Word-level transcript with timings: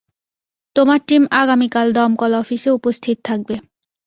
তোমার 0.75 0.99
টিম 1.07 1.23
আগামীকাল 1.41 1.87
দমকল 1.97 2.31
অফিসে 2.41 2.69
উপস্থিত 2.71 3.17
থাকবে। 3.27 3.55